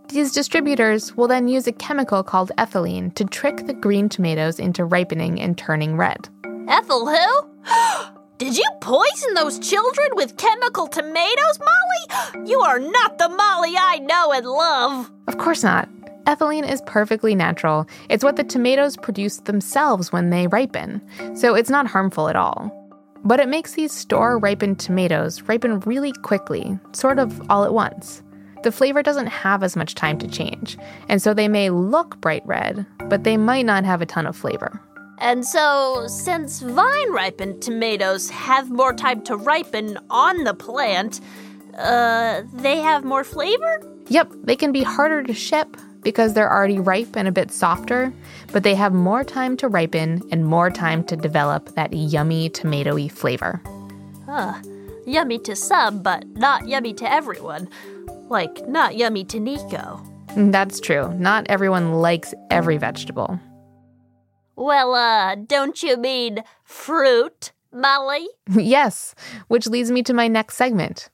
These 0.08 0.32
distributors 0.32 1.16
will 1.16 1.28
then 1.28 1.46
use 1.46 1.66
a 1.66 1.72
chemical 1.72 2.22
called 2.22 2.50
ethylene 2.58 3.14
to 3.14 3.24
trick 3.24 3.66
the 3.66 3.74
green 3.74 4.08
tomatoes 4.08 4.58
into 4.58 4.84
ripening 4.84 5.40
and 5.40 5.56
turning 5.56 5.96
red. 5.96 6.28
Ethel 6.66 7.06
who? 7.06 7.50
Did 8.38 8.56
you 8.56 8.64
poison 8.80 9.34
those 9.34 9.58
children 9.58 10.08
with 10.14 10.38
chemical 10.38 10.88
tomatoes, 10.88 11.58
Molly? 11.60 12.48
You 12.48 12.60
are 12.60 12.78
not 12.78 13.18
the 13.18 13.28
Molly 13.28 13.74
I 13.78 13.98
know 13.98 14.32
and 14.32 14.46
love. 14.46 15.10
Of 15.28 15.36
course 15.36 15.62
not. 15.62 15.88
Ethylene 16.26 16.70
is 16.70 16.82
perfectly 16.86 17.34
natural. 17.34 17.86
It's 18.08 18.22
what 18.22 18.36
the 18.36 18.44
tomatoes 18.44 18.96
produce 18.96 19.38
themselves 19.38 20.12
when 20.12 20.30
they 20.30 20.46
ripen, 20.46 21.00
so 21.34 21.54
it's 21.54 21.70
not 21.70 21.86
harmful 21.86 22.28
at 22.28 22.36
all. 22.36 22.76
But 23.24 23.40
it 23.40 23.48
makes 23.48 23.74
these 23.74 23.92
store 23.92 24.38
ripened 24.38 24.78
tomatoes 24.78 25.42
ripen 25.42 25.80
really 25.80 26.12
quickly, 26.22 26.78
sort 26.92 27.18
of 27.18 27.40
all 27.50 27.64
at 27.64 27.74
once. 27.74 28.22
The 28.62 28.72
flavor 28.72 29.02
doesn't 29.02 29.28
have 29.28 29.62
as 29.62 29.76
much 29.76 29.94
time 29.94 30.18
to 30.18 30.28
change, 30.28 30.76
and 31.08 31.22
so 31.22 31.32
they 31.32 31.48
may 31.48 31.70
look 31.70 32.20
bright 32.20 32.42
red, 32.44 32.86
but 33.08 33.24
they 33.24 33.36
might 33.38 33.64
not 33.64 33.84
have 33.84 34.02
a 34.02 34.06
ton 34.06 34.26
of 34.26 34.36
flavor. 34.36 34.80
And 35.18 35.44
so, 35.44 36.06
since 36.06 36.60
vine 36.60 37.12
ripened 37.12 37.62
tomatoes 37.62 38.30
have 38.30 38.70
more 38.70 38.94
time 38.94 39.22
to 39.22 39.36
ripen 39.36 39.98
on 40.08 40.44
the 40.44 40.54
plant, 40.54 41.20
uh, 41.78 42.42
they 42.54 42.78
have 42.78 43.04
more 43.04 43.24
flavor? 43.24 43.82
Yep, 44.08 44.32
they 44.44 44.56
can 44.56 44.72
be 44.72 44.82
harder 44.82 45.22
to 45.22 45.32
ship 45.32 45.76
because 46.02 46.34
they're 46.34 46.52
already 46.52 46.78
ripe 46.78 47.16
and 47.16 47.28
a 47.28 47.32
bit 47.32 47.50
softer, 47.50 48.12
but 48.52 48.62
they 48.62 48.74
have 48.74 48.92
more 48.92 49.24
time 49.24 49.56
to 49.58 49.68
ripen 49.68 50.22
and 50.30 50.44
more 50.44 50.70
time 50.70 51.04
to 51.04 51.16
develop 51.16 51.74
that 51.74 51.92
yummy 51.92 52.50
tomatoey 52.50 53.10
flavor. 53.10 53.60
Huh. 54.26 54.54
Yummy 55.06 55.38
to 55.40 55.56
some, 55.56 56.02
but 56.02 56.26
not 56.28 56.68
yummy 56.68 56.94
to 56.94 57.10
everyone. 57.10 57.68
Like, 58.28 58.68
not 58.68 58.96
yummy 58.96 59.24
to 59.24 59.40
Nico. 59.40 60.00
That's 60.36 60.80
true. 60.80 61.12
Not 61.14 61.46
everyone 61.48 61.94
likes 61.94 62.32
every 62.50 62.76
vegetable. 62.76 63.40
Well, 64.56 64.94
uh, 64.94 65.34
don't 65.34 65.82
you 65.82 65.96
mean 65.96 66.44
fruit, 66.64 67.52
Molly? 67.72 68.28
yes, 68.50 69.14
which 69.48 69.66
leads 69.66 69.90
me 69.90 70.02
to 70.04 70.14
my 70.14 70.28
next 70.28 70.56
segment. 70.56 71.10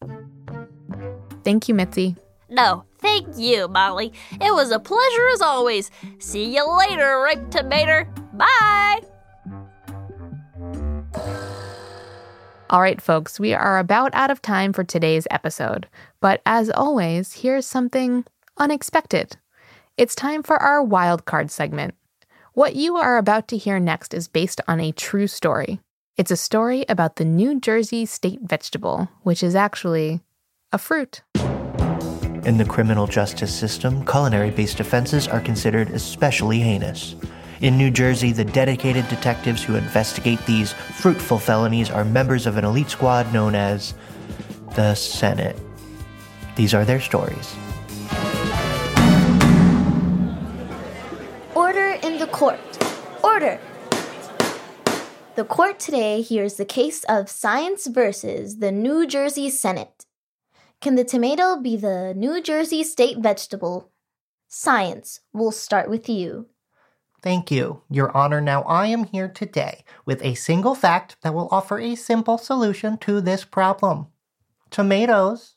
Thank 1.44 1.68
you, 1.68 1.74
Mitzi. 1.74 2.16
No, 2.48 2.84
thank 3.06 3.38
you, 3.38 3.68
Molly. 3.68 4.12
It 4.32 4.52
was 4.52 4.70
a 4.72 4.80
pleasure 4.80 5.28
as 5.32 5.40
always. 5.40 5.90
See 6.18 6.54
you 6.56 6.68
later, 6.78 7.20
ripe 7.20 7.50
tomato. 7.50 8.04
Bye! 8.32 9.00
All 12.68 12.80
right, 12.80 13.00
folks, 13.00 13.38
we 13.38 13.54
are 13.54 13.78
about 13.78 14.12
out 14.12 14.32
of 14.32 14.42
time 14.42 14.72
for 14.72 14.82
today's 14.82 15.28
episode. 15.30 15.86
But 16.20 16.42
as 16.44 16.68
always, 16.68 17.32
here's 17.32 17.64
something 17.64 18.24
unexpected. 18.56 19.36
It's 19.96 20.16
time 20.16 20.42
for 20.42 20.56
our 20.56 20.82
wild 20.82 21.24
card 21.26 21.52
segment. 21.52 21.94
What 22.54 22.74
you 22.74 22.96
are 22.96 23.18
about 23.18 23.46
to 23.48 23.56
hear 23.56 23.78
next 23.78 24.14
is 24.14 24.26
based 24.26 24.60
on 24.66 24.80
a 24.80 24.90
true 24.90 25.28
story. 25.28 25.78
It's 26.16 26.32
a 26.32 26.36
story 26.36 26.84
about 26.88 27.16
the 27.16 27.24
New 27.24 27.60
Jersey 27.60 28.04
state 28.04 28.40
vegetable, 28.42 29.08
which 29.22 29.44
is 29.44 29.54
actually 29.54 30.22
a 30.72 30.78
fruit. 30.78 31.22
In 32.46 32.58
the 32.58 32.64
criminal 32.64 33.08
justice 33.08 33.52
system, 33.52 34.06
culinary 34.06 34.52
based 34.52 34.78
offenses 34.78 35.26
are 35.26 35.40
considered 35.40 35.90
especially 35.90 36.60
heinous. 36.60 37.16
In 37.60 37.76
New 37.76 37.90
Jersey, 37.90 38.30
the 38.30 38.44
dedicated 38.44 39.08
detectives 39.08 39.64
who 39.64 39.74
investigate 39.74 40.38
these 40.46 40.72
fruitful 40.72 41.40
felonies 41.40 41.90
are 41.90 42.04
members 42.04 42.46
of 42.46 42.56
an 42.56 42.64
elite 42.64 42.88
squad 42.88 43.32
known 43.32 43.56
as 43.56 43.94
the 44.76 44.94
Senate. 44.94 45.58
These 46.54 46.72
are 46.72 46.84
their 46.84 47.00
stories. 47.00 47.52
Order 51.56 51.98
in 52.04 52.20
the 52.20 52.28
court. 52.30 52.60
Order. 53.24 53.58
The 55.34 55.44
court 55.44 55.80
today 55.80 56.22
hears 56.22 56.54
the 56.54 56.64
case 56.64 57.02
of 57.08 57.28
Science 57.28 57.88
versus 57.88 58.58
the 58.58 58.70
New 58.70 59.04
Jersey 59.04 59.50
Senate. 59.50 60.05
Can 60.80 60.94
the 60.94 61.04
tomato 61.04 61.56
be 61.60 61.76
the 61.76 62.12
New 62.14 62.42
Jersey 62.42 62.84
state 62.84 63.18
vegetable? 63.18 63.90
Science, 64.48 65.20
we'll 65.32 65.50
start 65.50 65.88
with 65.88 66.08
you. 66.08 66.46
Thank 67.22 67.50
you, 67.50 67.82
Your 67.90 68.16
Honor. 68.16 68.40
Now, 68.40 68.62
I 68.62 68.86
am 68.86 69.04
here 69.04 69.28
today 69.28 69.84
with 70.04 70.22
a 70.22 70.34
single 70.34 70.74
fact 70.74 71.16
that 71.22 71.34
will 71.34 71.48
offer 71.50 71.80
a 71.80 71.96
simple 71.96 72.38
solution 72.38 72.98
to 72.98 73.20
this 73.20 73.44
problem. 73.44 74.08
Tomatoes 74.70 75.56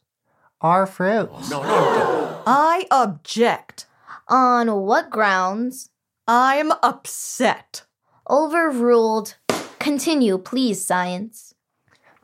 are 0.62 0.88
fruits. 0.88 1.50
No, 1.50 1.62
no, 1.62 1.68
no. 1.68 2.44
I 2.48 2.86
object. 2.90 3.86
On 4.28 4.82
what 4.82 5.10
grounds? 5.10 5.90
I'm 6.28 6.72
upset. 6.82 7.84
Overruled. 8.30 9.36
Continue, 9.80 10.38
please, 10.38 10.86
science. 10.86 11.54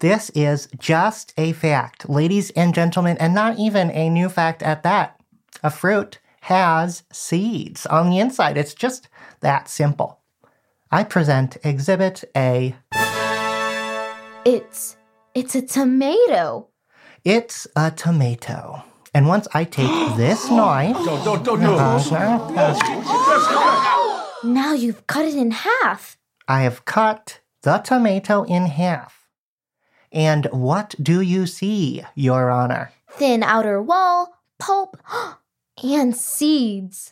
This 0.06 0.30
is 0.36 0.70
just 0.78 1.34
a 1.36 1.52
fact, 1.54 2.08
ladies 2.08 2.52
and 2.52 2.76
gentlemen, 2.76 3.18
and 3.18 3.34
not 3.34 3.58
even 3.58 3.90
a 3.90 4.08
new 4.08 4.30
fact 4.30 4.62
at 4.62 4.84
that. 4.84 5.20
A 5.64 5.72
fruit 5.72 6.20
has 6.42 7.02
seeds 7.12 7.88
on 7.88 8.12
the 8.12 8.20
inside. 8.20 8.56
It's 8.56 8.76
just 8.76 9.10
that 9.40 9.68
simple. 9.68 10.20
I 10.92 11.06
present 11.06 11.58
Exhibit 11.64 12.24
A. 12.38 12.76
It's 14.46 14.96
it's 15.34 15.56
a 15.56 15.64
tomato. 15.64 16.68
It's 17.24 17.66
a 17.76 17.90
tomato. 17.90 18.84
And 19.12 19.28
once 19.28 19.48
I 19.56 19.64
take 19.64 19.90
this 20.18 20.52
knife, 20.52 20.98
don't, 20.98 21.26
don't, 21.26 21.44
don't, 21.44 21.62
no. 21.62 21.78
Uh, 21.80 22.76
now 24.44 24.74
you've 24.74 25.08
cut 25.08 25.26
it 25.26 25.34
in 25.34 25.50
half. 25.50 26.20
I 26.48 26.62
have 26.62 26.86
cut 26.86 27.40
the 27.64 27.80
tomato 27.80 28.44
in 28.44 28.68
half. 28.68 29.15
And 30.16 30.46
what 30.46 30.96
do 31.02 31.20
you 31.20 31.46
see, 31.46 32.02
Your 32.16 32.50
Honor? 32.50 32.94
Thin 33.12 33.44
outer 33.44 33.82
wall, 33.82 34.40
pulp, 34.58 34.96
and 35.84 36.16
seeds. 36.16 37.12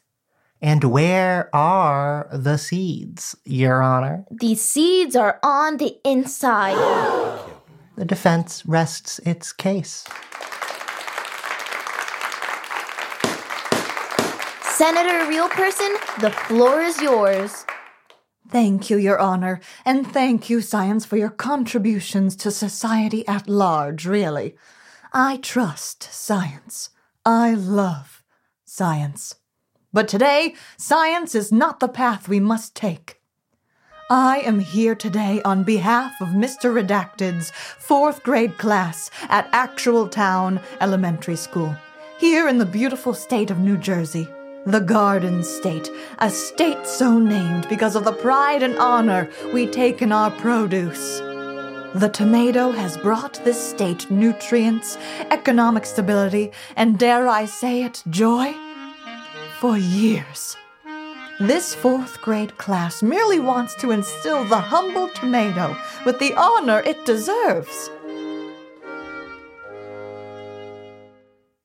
And 0.62 0.86
where 0.86 1.54
are 1.54 2.30
the 2.32 2.58
seeds, 2.58 3.36
Your 3.44 3.84
Honor? 3.84 4.24
The 4.32 4.56
seeds 4.56 5.18
are 5.18 5.38
on 5.44 5.78
the 5.78 5.98
inside. 6.06 6.78
the 7.98 8.06
defense 8.06 8.66
rests 8.66 9.20
its 9.20 9.52
case. 9.52 10.08
Senator 14.62 15.28
Real 15.28 15.50
Person, 15.50 15.94
the 16.22 16.32
floor 16.32 16.80
is 16.80 17.02
yours. 17.02 17.66
Thank 18.50 18.90
you, 18.90 18.98
Your 18.98 19.20
Honor, 19.20 19.60
and 19.86 20.06
thank 20.06 20.50
you, 20.50 20.62
Science, 20.62 21.06
for 21.06 21.18
your 21.18 21.30
contributions 21.30 22.36
to 22.38 22.52
society 22.52 23.28
at 23.28 23.48
large, 23.48 24.06
really. 24.06 24.56
I 25.14 25.38
trust 25.38 26.04
science. 26.04 26.90
I 27.26 27.54
love 27.54 28.24
science. 28.66 29.36
But 29.94 30.08
today, 30.08 30.56
science 30.78 31.36
is 31.36 31.52
not 31.52 31.80
the 31.80 31.88
path 31.88 32.28
we 32.28 32.40
must 32.40 32.76
take. 32.76 33.22
I 34.10 34.40
am 34.40 34.60
here 34.60 34.96
today 34.96 35.42
on 35.46 35.64
behalf 35.64 36.20
of 36.20 36.30
Mr. 36.30 36.74
Redacted's 36.74 37.52
fourth 37.52 38.24
grade 38.24 38.58
class 38.58 39.10
at 39.30 39.48
Actual 39.52 40.08
Town 40.08 40.60
Elementary 40.82 41.36
School, 41.36 41.76
here 42.20 42.48
in 42.48 42.58
the 42.58 42.66
beautiful 42.66 43.14
state 43.14 43.50
of 43.50 43.60
New 43.60 43.78
Jersey. 43.78 44.28
The 44.66 44.80
Garden 44.80 45.44
State, 45.44 45.92
a 46.20 46.30
state 46.30 46.88
so 46.88 47.20
named 47.20 47.68
because 47.68 47.98
of 47.98 48.06
the 48.06 48.14
pride 48.14 48.64
and 48.64 48.78
honor 48.78 49.30
we 49.54 49.68
take 49.68 50.02
in 50.02 50.14
our 50.14 50.32
produce. 50.32 51.20
The 51.96 52.10
tomato 52.14 52.72
has 52.72 52.96
brought 52.98 53.44
this 53.44 53.62
state 53.62 54.10
nutrients, 54.10 54.98
economic 55.32 55.86
stability, 55.86 56.52
and 56.78 56.98
dare 56.98 57.28
I 57.28 57.44
say 57.44 57.84
it, 57.84 58.04
joy? 58.10 58.56
For 59.60 59.78
years. 59.78 60.56
This 61.42 61.76
fourth 61.76 62.22
grade 62.22 62.58
class 62.58 63.04
merely 63.04 63.40
wants 63.40 63.76
to 63.82 63.92
instill 63.92 64.46
the 64.46 64.62
humble 64.62 65.10
tomato 65.10 65.76
with 66.06 66.20
the 66.20 66.34
honor 66.36 66.82
it 66.86 67.06
deserves. 67.06 67.90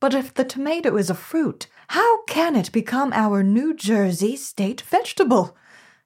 But 0.01 0.15
if 0.15 0.35
the 0.35 0.45
tomato 0.45 0.97
is 0.97 1.11
a 1.11 1.15
fruit, 1.15 1.69
how 1.89 2.23
can 2.25 2.55
it 2.55 2.71
become 2.71 3.13
our 3.15 3.43
New 3.43 3.75
Jersey 3.75 4.37
state 4.37 4.83
vegetable? 4.83 5.57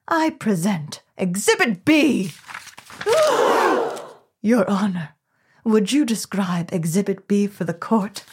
I 0.06 0.30
present 0.30 1.02
Exhibit 1.18 1.84
B. 1.84 2.32
Your 4.42 4.68
Honor, 4.70 5.10
would 5.64 5.92
you 5.92 6.04
describe 6.04 6.72
Exhibit 6.72 7.26
B 7.26 7.48
for 7.48 7.64
the 7.64 7.74
court? 7.74 8.24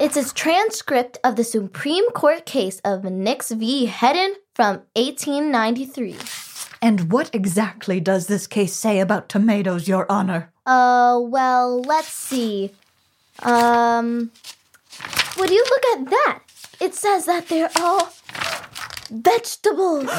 It's 0.00 0.16
a 0.16 0.32
transcript 0.32 1.18
of 1.22 1.36
the 1.36 1.44
Supreme 1.44 2.10
Court 2.12 2.46
case 2.46 2.80
of 2.84 3.04
Nix 3.04 3.50
v. 3.50 3.84
Hedden 3.84 4.36
from 4.54 4.82
1893. 4.94 6.16
And 6.80 7.12
what 7.12 7.34
exactly 7.34 8.00
does 8.00 8.28
this 8.28 8.46
case 8.46 8.72
say 8.72 8.98
about 9.00 9.28
tomatoes, 9.28 9.88
Your 9.88 10.10
Honor? 10.10 10.52
Uh, 10.64 11.20
well, 11.22 11.82
let's 11.82 12.08
see. 12.08 12.72
Um, 13.42 14.30
would 15.36 15.50
you 15.50 15.64
look 15.68 15.98
at 15.98 16.10
that? 16.10 16.40
It 16.80 16.94
says 16.94 17.26
that 17.26 17.48
they're 17.48 17.70
all 17.76 18.08
vegetables. 19.10 20.04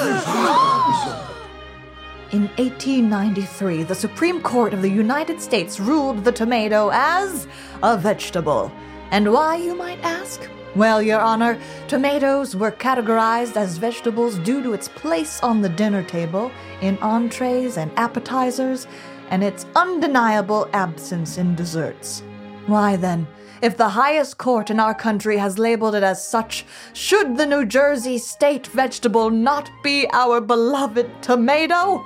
In 2.31 2.47
1893, 2.57 3.83
the 3.83 3.95
Supreme 3.95 4.41
Court 4.41 4.74
of 4.74 4.81
the 4.81 4.89
United 4.89 5.39
States 5.39 5.79
ruled 5.79 6.24
the 6.24 6.31
tomato 6.31 6.89
as 6.91 7.47
a 7.83 7.97
vegetable. 7.97 8.71
And 9.12 9.31
why, 9.31 9.57
you 9.57 9.75
might 9.75 10.00
ask? 10.03 10.50
Well, 10.75 11.01
Your 11.01 11.21
Honor, 11.21 11.57
tomatoes 11.88 12.55
were 12.55 12.71
categorized 12.71 13.55
as 13.55 13.77
vegetables 13.77 14.38
due 14.39 14.62
to 14.63 14.74
its 14.74 14.89
place 14.89 15.41
on 15.41 15.62
the 15.62 15.69
dinner 15.69 16.03
table, 16.03 16.51
in 16.81 16.97
entrees 16.97 17.77
and 17.77 17.91
appetizers, 17.97 18.88
and 19.29 19.43
its 19.43 19.65
undeniable 19.75 20.67
absence 20.74 21.38
in 21.38 21.55
desserts. 21.55 22.24
Why 22.65 22.95
then, 22.97 23.27
if 23.62 23.77
the 23.77 23.89
highest 23.89 24.38
court 24.38 24.69
in 24.69 24.79
our 24.79 24.93
country 24.93 25.38
has 25.38 25.57
labeled 25.57 25.95
it 25.95 26.03
as 26.03 26.25
such, 26.25 26.65
should 26.93 27.38
the 27.38 27.45
New 27.45 27.65
Jersey 27.65 28.17
state 28.17 28.67
vegetable 28.67 29.29
not 29.29 29.69
be 29.83 30.07
our 30.12 30.41
beloved 30.41 31.09
tomato? 31.21 32.05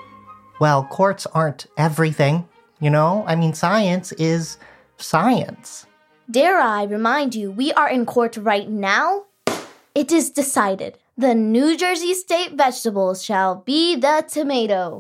Well, 0.60 0.84
courts 0.86 1.26
aren't 1.28 1.68
everything, 1.78 2.48
you 2.80 2.90
know? 2.90 3.24
I 3.28 3.36
mean, 3.36 3.54
science 3.54 4.12
is 4.14 4.58
science. 4.98 5.86
Dare 6.30 6.60
I 6.60 6.84
remind 6.84 7.34
you, 7.34 7.52
we 7.52 7.74
are 7.74 7.90
in 7.90 8.06
court 8.06 8.38
right 8.38 8.70
now? 8.70 9.26
It 9.96 10.12
is 10.12 10.30
decided. 10.30 10.98
The 11.18 11.34
New 11.34 11.76
Jersey 11.76 12.14
state 12.14 12.54
vegetable 12.54 13.16
shall 13.16 13.56
be 13.56 13.96
the 13.96 14.24
tomato. 14.28 15.00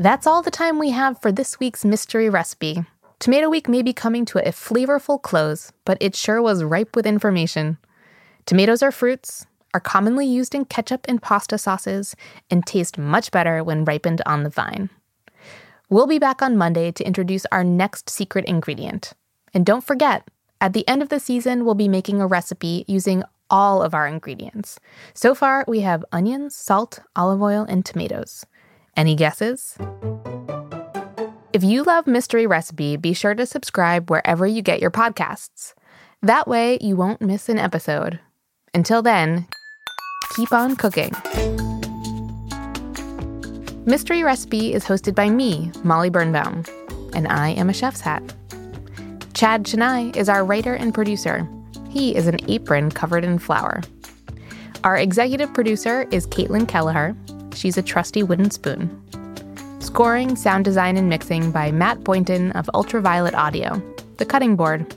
That's 0.00 0.26
all 0.26 0.40
the 0.40 0.50
time 0.50 0.78
we 0.78 0.92
have 0.92 1.20
for 1.20 1.30
this 1.30 1.60
week's 1.60 1.84
mystery 1.84 2.30
recipe. 2.30 2.86
Tomato 3.18 3.50
Week 3.50 3.68
may 3.68 3.82
be 3.82 3.92
coming 3.92 4.24
to 4.24 4.38
a 4.38 4.50
flavorful 4.50 5.20
close, 5.20 5.72
but 5.84 5.98
it 6.00 6.16
sure 6.16 6.40
was 6.40 6.64
ripe 6.64 6.96
with 6.96 7.06
information. 7.06 7.76
Tomatoes 8.46 8.82
are 8.82 8.92
fruits, 8.92 9.44
are 9.74 9.80
commonly 9.80 10.26
used 10.26 10.54
in 10.54 10.64
ketchup 10.64 11.04
and 11.06 11.20
pasta 11.20 11.58
sauces, 11.58 12.16
and 12.50 12.66
taste 12.66 12.96
much 12.96 13.30
better 13.30 13.62
when 13.62 13.84
ripened 13.84 14.22
on 14.24 14.42
the 14.42 14.48
vine. 14.48 14.88
We'll 15.90 16.06
be 16.06 16.18
back 16.18 16.40
on 16.40 16.56
Monday 16.56 16.90
to 16.92 17.04
introduce 17.04 17.44
our 17.52 17.62
next 17.62 18.08
secret 18.08 18.46
ingredient. 18.46 19.12
And 19.52 19.66
don't 19.66 19.84
forget, 19.84 20.26
at 20.62 20.72
the 20.72 20.88
end 20.88 21.02
of 21.02 21.10
the 21.10 21.20
season, 21.20 21.66
we'll 21.66 21.74
be 21.74 21.88
making 21.88 22.22
a 22.22 22.26
recipe 22.26 22.86
using 22.88 23.22
all 23.50 23.82
of 23.82 23.92
our 23.92 24.06
ingredients. 24.06 24.80
So 25.12 25.34
far, 25.34 25.62
we 25.68 25.80
have 25.80 26.06
onions, 26.10 26.56
salt, 26.56 27.00
olive 27.14 27.42
oil, 27.42 27.66
and 27.68 27.84
tomatoes. 27.84 28.46
Any 28.96 29.14
guesses? 29.14 29.76
If 31.52 31.64
you 31.64 31.82
love 31.82 32.06
Mystery 32.06 32.46
Recipe, 32.46 32.96
be 32.96 33.12
sure 33.12 33.34
to 33.34 33.46
subscribe 33.46 34.10
wherever 34.10 34.46
you 34.46 34.62
get 34.62 34.80
your 34.80 34.90
podcasts. 34.90 35.74
That 36.22 36.46
way, 36.46 36.78
you 36.80 36.96
won't 36.96 37.20
miss 37.20 37.48
an 37.48 37.58
episode. 37.58 38.20
Until 38.74 39.02
then, 39.02 39.46
keep 40.36 40.52
on 40.52 40.76
cooking. 40.76 41.12
Mystery 43.86 44.22
Recipe 44.22 44.72
is 44.72 44.84
hosted 44.84 45.14
by 45.14 45.30
me, 45.30 45.72
Molly 45.82 46.10
Birnbaum, 46.10 46.64
and 47.14 47.26
I 47.26 47.50
am 47.50 47.68
a 47.68 47.72
chef's 47.72 48.00
hat. 48.00 48.22
Chad 49.34 49.64
Chenail 49.64 50.16
is 50.16 50.28
our 50.28 50.44
writer 50.44 50.74
and 50.74 50.94
producer. 50.94 51.48
He 51.88 52.14
is 52.14 52.26
an 52.26 52.38
apron 52.48 52.90
covered 52.90 53.24
in 53.24 53.38
flour. 53.38 53.80
Our 54.84 54.96
executive 54.96 55.52
producer 55.52 56.06
is 56.10 56.26
Caitlin 56.26 56.68
Kelleher, 56.68 57.16
She's 57.54 57.76
a 57.76 57.82
trusty 57.82 58.22
wooden 58.22 58.50
spoon. 58.50 58.88
Scoring, 59.80 60.36
sound 60.36 60.64
design, 60.64 60.96
and 60.96 61.08
mixing 61.08 61.50
by 61.50 61.72
Matt 61.72 62.04
Boynton 62.04 62.52
of 62.52 62.70
Ultraviolet 62.74 63.34
Audio, 63.34 63.82
The 64.18 64.26
Cutting 64.26 64.56
Board. 64.56 64.94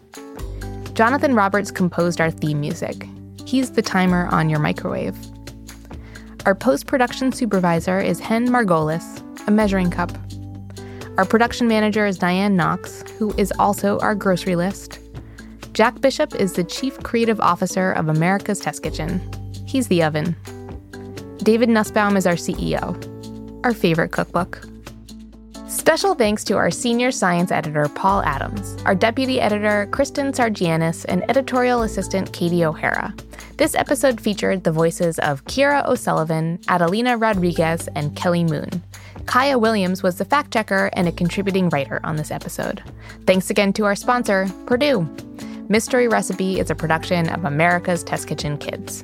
Jonathan 0.93 1.33
Roberts 1.33 1.71
composed 1.71 2.21
our 2.21 2.29
theme 2.29 2.59
music. 2.59 3.07
He's 3.45 3.71
the 3.71 3.81
timer 3.81 4.27
on 4.27 4.49
your 4.49 4.59
microwave. 4.59 5.17
Our 6.45 6.53
post 6.53 6.87
production 6.87 7.31
supervisor 7.31 7.99
is 7.99 8.19
Hen 8.19 8.49
Margolis, 8.49 9.21
a 9.47 9.51
measuring 9.51 9.89
cup. 9.89 10.11
Our 11.17 11.25
production 11.25 11.67
manager 11.67 12.05
is 12.05 12.17
Diane 12.17 12.55
Knox, 12.55 13.03
who 13.17 13.33
is 13.37 13.53
also 13.59 13.99
our 13.99 14.15
grocery 14.15 14.55
list. 14.55 14.99
Jack 15.73 16.01
Bishop 16.01 16.35
is 16.35 16.53
the 16.53 16.63
Chief 16.63 16.97
Creative 16.99 17.39
Officer 17.39 17.91
of 17.93 18.09
America's 18.09 18.59
Test 18.59 18.83
Kitchen. 18.83 19.21
He's 19.65 19.87
the 19.87 20.03
oven. 20.03 20.35
David 21.43 21.67
Nussbaum 21.67 22.15
is 22.15 22.25
our 22.25 22.35
CEO, 22.35 22.95
our 23.65 23.73
favorite 23.73 24.13
cookbook. 24.13 24.65
Special 25.67 26.15
thanks 26.15 26.41
to 26.45 26.55
our 26.55 26.71
senior 26.71 27.11
science 27.11 27.51
editor, 27.51 27.89
Paul 27.89 28.21
Adams, 28.23 28.81
our 28.85 28.95
deputy 28.95 29.41
editor, 29.41 29.89
Kristen 29.91 30.31
Sargianis, 30.31 31.03
and 31.09 31.29
editorial 31.29 31.81
assistant, 31.81 32.31
Katie 32.31 32.63
O'Hara. 32.63 33.13
This 33.57 33.75
episode 33.75 34.21
featured 34.21 34.63
the 34.63 34.71
voices 34.71 35.19
of 35.19 35.43
Kira 35.43 35.85
O'Sullivan, 35.85 36.59
Adelina 36.69 37.17
Rodriguez, 37.17 37.89
and 37.93 38.15
Kelly 38.15 38.45
Moon. 38.45 38.81
Kaya 39.25 39.57
Williams 39.59 40.01
was 40.01 40.17
the 40.17 40.25
fact 40.25 40.53
checker 40.53 40.91
and 40.93 41.09
a 41.09 41.11
contributing 41.11 41.67
writer 41.69 41.99
on 42.05 42.15
this 42.15 42.31
episode. 42.31 42.81
Thanks 43.25 43.49
again 43.49 43.73
to 43.73 43.83
our 43.83 43.95
sponsor, 43.95 44.47
Purdue. 44.65 45.01
Mystery 45.67 46.07
Recipe 46.07 46.61
is 46.61 46.69
a 46.69 46.75
production 46.75 47.27
of 47.27 47.43
America's 47.43 48.01
Test 48.01 48.29
Kitchen 48.29 48.57
Kids. 48.57 49.03